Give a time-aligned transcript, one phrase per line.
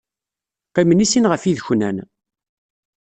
[0.67, 1.97] Qqimen i sin ɣef yideknan.